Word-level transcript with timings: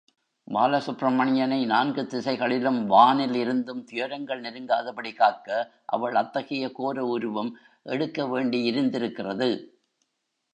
பால 0.47 0.77
சுப்பிரமணியனை, 0.77 1.65
நான்கு 1.65 2.05
திசைகளிலும், 2.05 2.85
வானில் 2.85 3.35
இருந்தும் 3.35 3.83
துயரங்கள் 3.83 4.41
நெருங்காதபடி 4.41 5.15
காக்க 5.15 5.71
அவள் 5.85 6.15
அத்தகைய 6.15 6.71
கோர 6.71 7.05
உருவம் 7.05 7.51
எடுக்கவேண்டியிருந்திருக்கிறது. 7.85 9.49